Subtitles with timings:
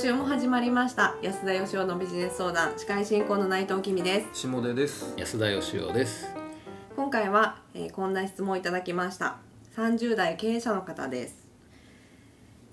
[0.00, 1.14] 週も始まりました。
[1.20, 2.72] 安田義雄のビジネス相談。
[2.78, 4.46] 司会進行の内藤君です。
[4.46, 5.12] 下出です。
[5.18, 6.26] 安田義雄です。
[6.96, 9.36] 今回は、えーこんな質問をいただきました。
[9.76, 11.46] 30代経営者の方です。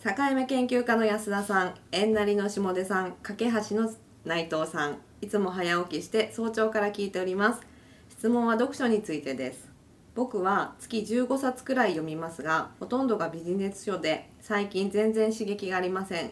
[0.06, 3.92] 境目研究家の安田さん縁なりの下出さん架け橋の
[4.24, 7.60] 内藤さんいつも早起きして早朝から聞いております。
[8.08, 9.68] 質問は読書についてです。
[10.16, 16.32] 僕は月15冊くらい読みますがほとんどがビジネス書で最近全然刺激がありません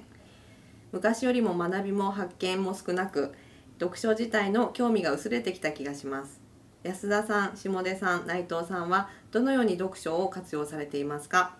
[0.95, 3.33] 昔よりも学びも発見も少なく
[3.81, 6.39] 読書自体の興味が薄れてきた気がします
[6.83, 11.57] 安田さん下出さん内藤さんはどのように読書を活用されていますか？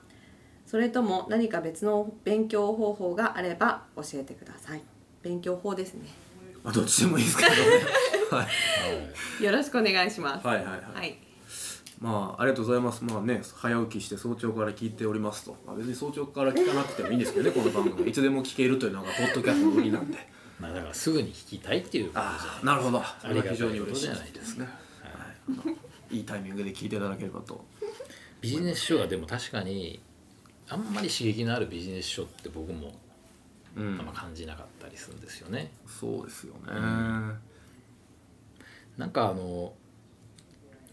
[0.65, 4.81] それとも何か別の勉強方法があれば教えてください
[5.21, 6.07] 勉強法ですね
[6.63, 7.57] まあどっちでもいいですけどね。
[8.31, 8.47] は
[9.39, 9.43] い。
[9.43, 10.81] よろしくお願いしますはいはいはい。
[10.95, 11.17] はい
[11.99, 13.03] まあありがとうございます。
[13.03, 15.55] まあね早起きして早朝から聞いておりますと。
[15.65, 20.17] まあ別に早朝から聞かなくてもいいんですけどね この番組いつでも聞けるというのがポッドキャストの売りなんで。
[20.59, 23.03] まあだからすぐに聞きたいっていうことじゃああなるほど。
[23.19, 24.69] それはありがたい非常に嬉しいことじゃないですかね。
[25.03, 25.71] は
[26.11, 26.17] い。
[26.17, 27.65] いいタイミングで聞いていただければと。
[28.41, 29.99] ビジネス書はでも確かに
[30.69, 32.93] あんまり刺激のあるビジネス書って僕も
[33.75, 35.71] うんあんま感じなかったりするんですよね。
[35.87, 36.71] そうですよね。
[38.97, 39.73] なんかあの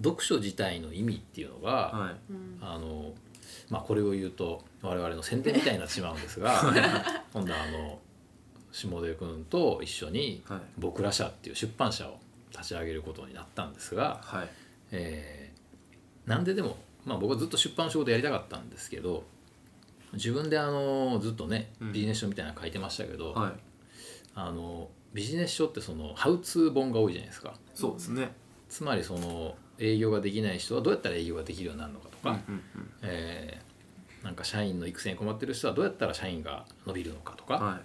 [0.03, 2.35] 読書自体の意味っていうのが、はい。
[2.61, 3.13] あの
[3.69, 6.63] まあこれを言うと我々の宣伝みたいになってしまうんですが
[7.33, 7.99] 今度はあの
[8.71, 12.19] 下出君と一緒にはい「僕ら社」っていう出版社を
[12.51, 14.49] 立ち上げることになったんですが、はい。
[14.91, 15.53] えー
[16.25, 19.25] なんででも、まあ、僕はずっと出版仕事やりたかったんですけど
[20.13, 23.53] 自分であのずっとねうんビジネス書みたいなの書いてましたけど、はい。
[24.35, 28.33] あのビジネス書ってそのハウツー本が多いじゃないですかそうですね。
[28.69, 32.39] つまりその営業ができない人はどうやったら営業ができるようになるのかとか、
[33.03, 33.73] えー
[34.23, 37.67] なんか社員の育成に困ってる人はどうやったら社員が伸びるのかとか、うん。
[37.67, 37.77] はい。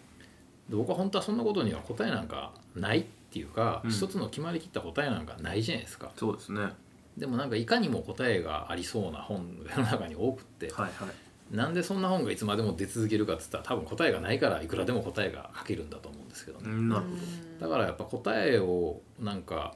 [0.70, 6.62] で僕は本当はそんなことには答えなんかないっていうか、うん一つの決まりきった答えなんかないじゃないですかそうですね。
[6.62, 6.74] はい
[7.18, 10.92] でもなんかいかにも答えがありそうな本が世の中に多くって、はい。
[11.56, 17.08] なんでそんな本がいつまでも出続けるかっつったら多分答えがないからいくらでも答えが書けるんだと思うんですけどね、うんなるほ
[17.60, 17.68] ど。
[17.68, 19.74] だからやっぱ答えをなんか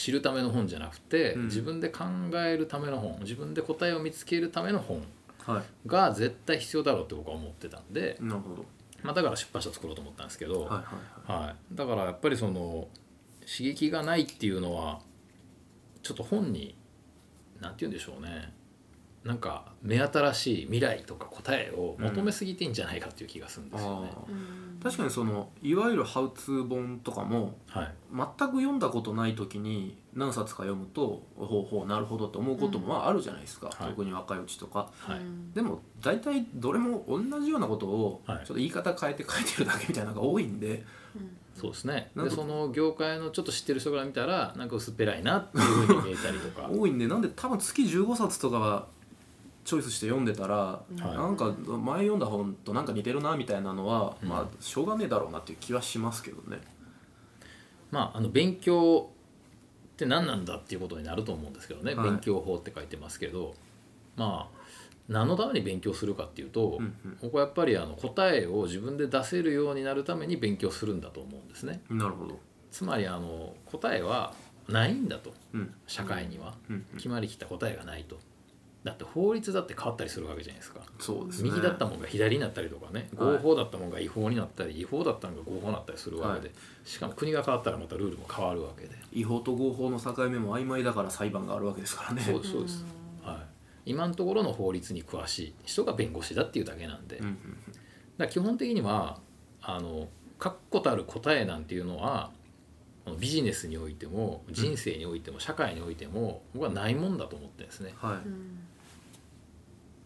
[0.00, 5.02] 知るための本じゃなくて、うん自分で考えるための本自分で答えを見つけるための本
[5.44, 5.88] はい。
[5.88, 8.64] が絶対必要だろうって僕は思ってたんで、なるほど。
[9.02, 10.76] まあ、だから出版社作ろうと思ったんですけど、はいは
[11.28, 11.46] いはい。
[11.46, 12.88] はい、だからやっぱりその
[13.40, 15.00] 刺激がないっていうのは
[16.02, 16.74] ちょっと本に
[17.60, 18.52] 何て言うんでしょうね
[19.24, 24.10] なんか目新しい未来とか答えを求めすぎてんじゃないかっていう気がするんですよね。
[24.14, 33.90] ああ確かにそのいわゆるハウツー本とかもはい、全く読んだことない時に何冊か読むとほうほうなるほどって思うこともまああるじゃないですか、はい。
[33.90, 34.90] 特に若いうちとか。
[35.00, 35.20] はい。
[35.54, 40.82] でも大体どれも同じようなことをちょはいっと言い方変えて書いてるだけみたいなのが多いんで、
[41.54, 42.10] そうですね。
[42.14, 46.68] なんかでその業界のちょっと知ってる人から見たらなんか薄っぺらいなっていうふうに見えたりとか。
[46.72, 48.86] 多いんでなんで多分月15冊とか
[49.64, 51.00] チョイスして読んでたら、はい。
[51.00, 54.28] なんか前読んだ本となんか似てるなみたいなのは、うん。
[54.28, 56.60] まあしょうがねえだろうなっていう気はしますけどね。
[57.90, 59.10] まああの勉強
[59.92, 62.10] って何なんだっていうことになると思うんですけどね、はい。
[62.10, 63.54] 勉強法って書いてますけど。
[64.16, 64.60] まあ
[65.08, 67.18] 何のために勉強するかっていうと、うんうん。
[67.20, 71.82] 僕はやっぱりあの答えを自分で出せるようになるために勉強するんだと思うんですね。
[71.90, 72.38] なるほど。
[72.70, 74.32] つまりあの答えは
[74.68, 75.34] ないんだと。
[75.52, 75.74] うん。
[75.86, 76.54] 社会には。
[76.68, 76.96] うんうん。
[76.96, 78.18] 決まりきった答えがないと
[78.82, 80.80] だって法律だって変わったりするわけじゃないですか。
[80.98, 81.50] そうですね。
[81.50, 83.32] 右だったもんが左になったりとかねはい。
[83.34, 86.54] 合法だったもんが違法になったり違法だったのが合法になったりするわけで、は
[86.84, 88.90] しかも国が変わったらまたルールも変わるわけで。
[89.12, 92.22] 違法と合法の境目も曖昧だから裁判があるわけですからね。
[92.22, 92.84] そうですそうです、
[93.22, 93.44] は
[93.86, 97.38] い、今のところの法律に詳しい人が弁護士だっていうだけなんで、うんうん
[98.20, 99.18] だ基本的には
[99.62, 100.08] あの
[100.38, 102.30] 確固たる答えなんていうのは
[103.16, 107.94] ビジネスにおいても人生においても社会においても僕はないもんだと思ってるんですね。
[107.96, 108.16] はい。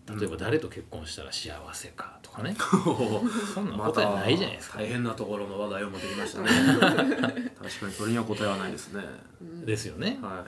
[0.06, 2.54] 例えば誰と結婚したら幸せかとかね。
[2.86, 3.22] お
[3.54, 6.48] そんなま答えないじゃないですか、大変なところの話題を持ってきましたね。
[7.56, 9.02] 確かにそれには答えはないですね。
[9.64, 10.18] ですよね。
[10.20, 10.44] は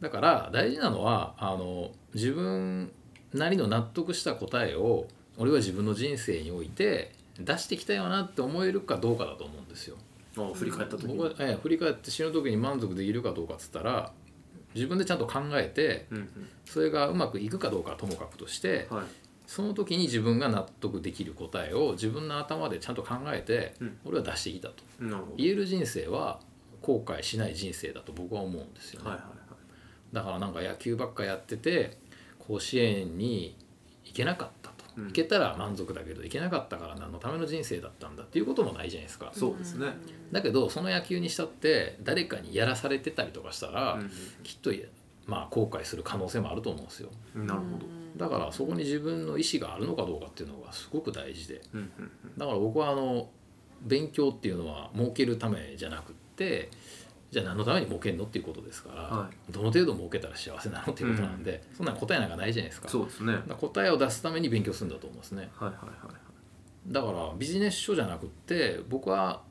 [0.00, 2.92] だから大事なのはあの自分
[3.34, 5.06] なりの納得した答えを
[5.36, 9.96] 俺は自分の人生において出してきたよなって思えるかどうかだと思うんですよ。
[10.54, 11.16] 振り返った時に。
[11.16, 14.12] 僕は、ええ振り返って死ぬ時に満足できるかどうかっつったら
[14.74, 16.28] 自分でちゃんと考えてうん
[16.64, 19.06] それがうまくいくかどうかはともかくとしてうんはい。
[19.46, 23.98] その時に自分が納得できる答えを自分の頭でちゃんと考えてうん。
[24.04, 24.84] 俺は出してきたと。
[25.36, 26.38] 言える人生は
[26.82, 29.08] 後悔しない人生だと僕は思うんですよね。
[29.10, 30.14] はいはいはい。
[30.14, 31.98] だからなんか野球ばっかやってて
[32.38, 33.56] 甲子園に
[34.04, 34.84] 行けなかったと。
[34.96, 35.08] うん。
[35.08, 39.32] いけたら満足だけどいけなかったから何のための人生だったんだっていうこともないじゃないですか。
[39.32, 39.88] そうですね。
[40.30, 44.10] だけどその野球にしたって誰かにやらされてたりとかしたら、うん
[44.44, 44.70] きっと
[45.26, 47.10] まあ後悔する可能性もあると思うんですよ。
[47.34, 47.86] なるほど。
[48.16, 51.60] だからそこに自分の意思があるのかどうかっていうのがすごく大事で。
[51.74, 53.28] うんうんだから僕はあの
[53.82, 56.70] 勉強っていうのは儲けるためじゃなくって
[57.30, 66.29] じゃあ何のために儲けるのっていうことですから、はどの程度儲けたら幸せなのっていうことなんで、そんな答えなんかないじゃないですかそうですね答えを出すために勉強するんだと思うんですねはいはい
[66.86, 69.42] だからビジネス書じゃなくて僕は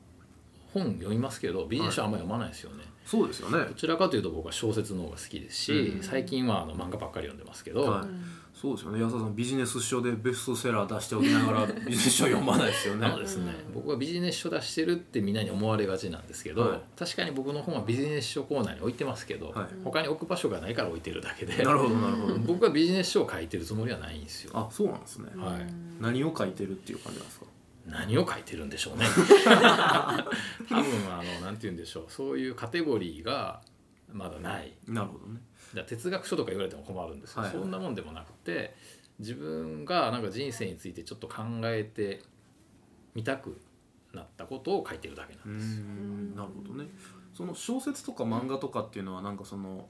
[0.72, 3.64] 本読みますけどビジネス書あんまり読まないですよね、そうですよね。
[3.64, 6.02] どちらかというと僕は小説の方が好きですし、うん。
[6.02, 8.08] 最近はあの漫画ばっかり読んでますけど、はい。
[8.54, 9.00] そうですよね。
[9.00, 13.06] 安田さんビジネス書でベストセラー出しておきながら ビジネス書読まないですよね。
[13.06, 16.80] あのですね、僕はビジネス書出してるってみんなに思われがちなんですけど、はい。
[16.96, 19.66] 確かに僕の本はビジネス書コーナーに置いてますけど、はい。
[19.82, 22.34] 他に置く場所がないから置いてるだけでなるほどなるほど。
[22.46, 24.52] 僕はビジネス書を書いてるつもりはないんですよ。
[24.54, 25.30] あそうなんですね。
[25.36, 25.66] はい、
[26.00, 27.46] 何を書いてるっていう感じなんですか？
[27.86, 29.06] 何を書いてるんでしょうね。
[29.46, 32.04] 多分あのなんて言うんでしょう。
[32.08, 33.62] そういうカテゴリーが
[34.12, 34.74] まだない。
[34.86, 35.40] なるほどね。
[35.74, 37.62] だ哲学書とか言われても困るんですけど、はいはい。
[37.62, 38.74] そんなもんでもなくて
[39.18, 42.22] 自分がなんか人生についてちょっと考えて
[43.14, 43.60] みたく
[44.12, 45.80] なったことを書いてるだけなんです。
[45.80, 46.34] ん。
[46.34, 46.88] なるほどね。
[47.32, 49.88] その小説とか漫画とかっていうのはなんかその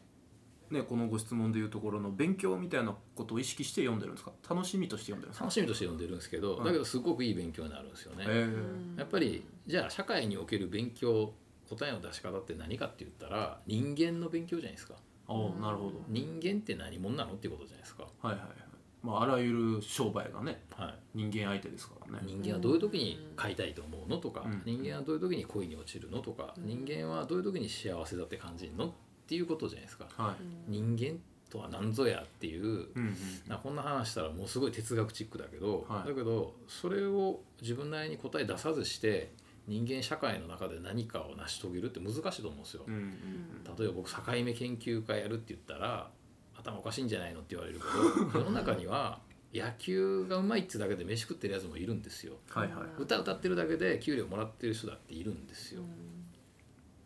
[0.70, 4.32] ねこのご質問でいうところの勉強みたいなことを意識して読んでるんですか？
[4.48, 5.44] 楽しみとして読んでるんですか？
[5.44, 8.24] 楽しみとして読んでるんですけど、はいだけどすごくいい勉強になるんですよね。
[8.28, 8.48] え
[8.96, 11.32] やっぱりじゃあ社会における勉強
[11.68, 14.94] 答えの出し方って何かって言ったら人間の勉強じゃないですか。
[15.28, 15.92] ー、おなるほど。
[16.08, 18.48] 人間って何者なのっていうことじゃないですか、はいはいはい。
[19.02, 22.22] まああらゆる商売がねはい、人間相手ですからね。
[22.26, 24.62] 人間はどういう時に買いたいと思うのとか、うん。
[24.64, 28.90] 人間はどういう時に恋に落ちるのとか、人間はどういう時に幸せだって感じるのっ
[29.30, 33.14] ていうことじゃないですかはい人間とは何ぞやっていううんうん
[33.46, 39.32] なんかこんな話したらもうすごい哲学チックだけど、はいだけどそれを自分なりに答え出さずして
[39.68, 42.82] 人間社会の中で何かを成し遂げるって難しいと思うんですよ。
[42.88, 43.10] うんうん
[43.78, 46.10] 例えば僕境目研究会やるって言ったら
[46.56, 49.20] 頭おかしいんじゃないのって言われるけど 世の中には
[49.54, 52.34] 野球がうまいってだけで飯食ってるやつもいるんですよ。
[52.48, 55.82] はいはい歌歌ってるだけで給料もらってる人だっているんですよ。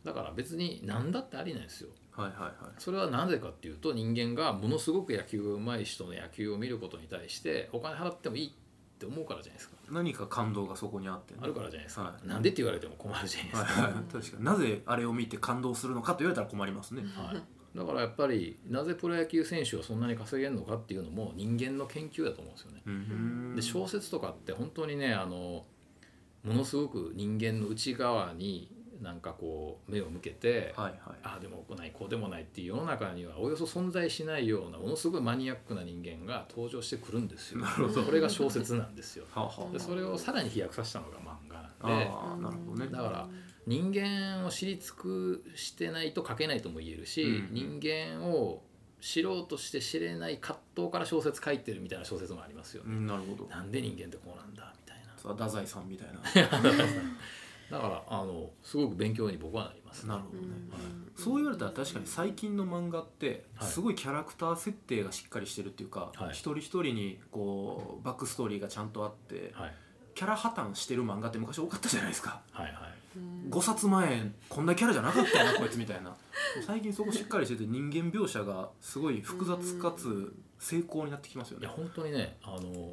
[0.04, 1.90] だから別に何だってありなんですよ。
[2.16, 2.54] はいはいはい。
[2.78, 8.50] それはなぜかっていうと人間がものすごく野球がうまい人の野球を見ることに対してお金払ってもいいっ
[8.98, 9.74] て思うからじゃないですか。
[9.90, 12.28] 何か感動がそこにあってねあるからじゃないですか、はい。
[12.28, 14.12] なんでって言われても困るじゃないですか、はいはい。
[14.12, 14.44] 確かに。
[14.44, 17.02] なぜあれを見て感動するのかと言われたら困りますね。
[17.02, 22.82] はい、だからやっぱりなぜプロ野球選手はそんなに稼げるのかっていうのも人間の研究だと思うんですよね。
[22.86, 23.56] うん。
[23.56, 25.66] で小説とかって本当にねあの
[26.44, 28.70] ものすごく人間の内側に
[29.04, 31.18] なんかこう目を向けて、はいはい。
[31.22, 37.60] ああでもこうないこうでもないっていう世の中にはおよそ存在しないようなものすごいマニアックな人間が登場してくるんですよ。
[37.60, 38.02] なるほど。
[38.02, 39.26] これが小説なんですよ。
[39.72, 42.10] でそれをさらに飛躍させたのが漫画なんで。
[42.10, 42.90] あなるほどね。
[42.90, 43.28] だから
[43.66, 48.62] 人間を知り尽くしてないと書けないとも言えるし、うん人間を
[49.00, 53.46] 知ろうとして知れない葛藤から小説書いてるみたいな小説もありますよ、うんなるほど。
[53.50, 55.04] なんで人間ってこうなんだみたいな。
[55.34, 56.20] 太宰さんみたいな
[57.70, 60.48] だからあのすごく勉強に僕はなります、なるほどね、
[61.16, 63.68] そう言われたら確かに最近の漫画ってはい。
[63.68, 66.30] すごいキャラクター設定がしっかりしてるっていうか、はい。
[66.30, 69.74] 一人一人にこうバックストーリーがちゃんとあってはい。
[70.14, 72.40] キャラ破綻してる漫画って昔多かったじゃないですか。
[72.52, 72.74] はいはい。
[73.48, 76.14] 5冊前こんなキャラじゃなかったよなこいつみたいな。
[76.66, 81.66] 最近そこしっかりしてて人間描写がすごい複雑かつ成功になってきますよね。
[81.66, 82.92] いや本当にねあの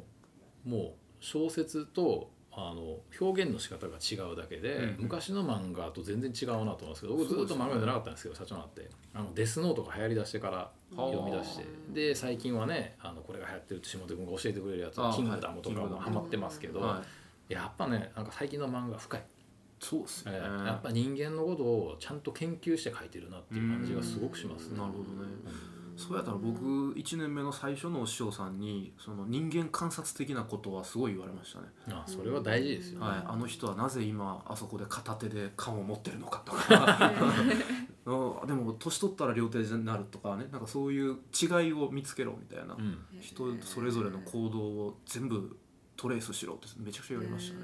[0.64, 8.90] もう小説とあの表現の仕方が違うだけで、うん昔の漫画と全然違うなと思うんですけど僕ずっと漫画読んでなかったんですけど社長になって。
[9.14, 11.64] あのデスノートが流行りだしてから読み出して。
[11.92, 17.02] で最近はねあのこれが流行ってるって下手君が教えてくれるやつあ「キングダム」とかはいもハマってますけど、は
[17.48, 17.52] い。
[17.52, 19.22] やっぱねなんか最近の漫画深い、
[19.80, 24.78] そうっすね、えーやっぱ人間のことをちゃんと研究して書いてるなっていう感じがすごくしますね。
[24.78, 25.30] なるほどね
[25.96, 33.06] そうやったら僕1年目の最初のお師匠さんにその人間観察的なことはすごい言われましたね、あそれは大事ですよね。
[33.06, 37.12] はい、あの人はなぜ今あそこで片手で缶を持ってるのかとか。
[38.04, 40.48] うんでも年取ったら両手になるとかね。
[40.50, 42.98] なんかそういう違いを見つけろみたいな、うん。
[43.20, 45.56] 人それぞれの行動を全部
[45.96, 47.62] トレースしろってめちゃくちゃ言われましたね、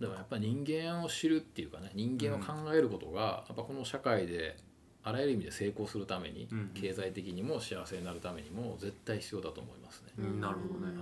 [0.00, 4.56] でもやっぱり人間を知るっていうかね人間を考えることが、やっぱこの社会で
[5.02, 10.12] あらゆる意味で成功するために、うん経済的にも幸せになるためにも絶対必要だと思いますね。
[10.18, 10.40] うん。
[10.40, 10.92] なるほどね、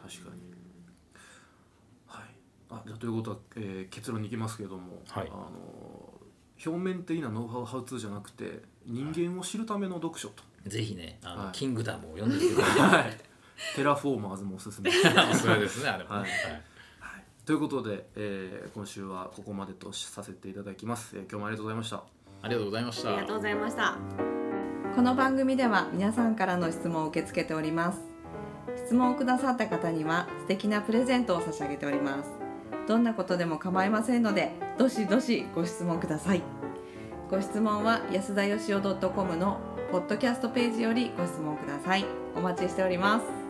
[0.00, 0.42] 確かに。
[2.06, 2.24] はい。
[2.70, 5.28] あじゃあということは、えー結論に行きますけれども、はい。
[5.28, 5.50] あの
[6.64, 11.52] 表面的なノウハウハウツーじゃなくて人間を知るための読書と、ぜひねあの、はい。
[11.52, 12.90] キングダムを読んでみてください。
[12.90, 13.16] はい。
[13.74, 14.88] テラフォーマーズもおすすめ。
[14.90, 14.92] お
[15.34, 17.24] すすめですねあれもね、はい。
[17.44, 22.04] ということで、えー今週はここまでとさせていただきます、えー今日もありがとうございました
[22.42, 23.10] ありがとうございました。
[23.10, 23.96] ありがとうございました。
[24.94, 28.00] この番組では皆さんからの質問を受け付けております。
[28.76, 32.30] 質問をくださった方には素敵なプレゼントを差し上げております。
[32.86, 36.42] どんなことでも構いませんのでどしどしご質問ください。
[37.30, 39.60] ご質問は安田よしお .com の
[39.92, 42.04] ポッドキャストページよりご質問ください。
[42.36, 43.47] お待ちしております